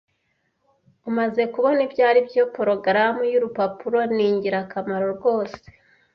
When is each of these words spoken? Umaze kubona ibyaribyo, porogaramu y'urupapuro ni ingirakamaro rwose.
Umaze 1.09 1.41
kubona 1.53 1.79
ibyaribyo, 1.87 2.43
porogaramu 2.55 3.21
y'urupapuro 3.31 3.99
ni 4.15 4.23
ingirakamaro 4.29 5.05
rwose. 5.15 5.59